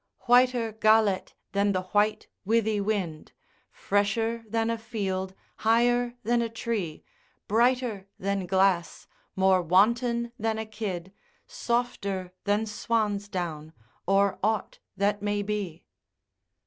[0.21, 3.33] Whiter Galet than the white withie wind,
[3.69, 7.03] Fresher than a field, higher than a tree,
[7.47, 11.13] Brighter than glass, more wanton than a kid,
[11.45, 13.73] Softer than swan's down,
[14.07, 15.85] or ought that may be.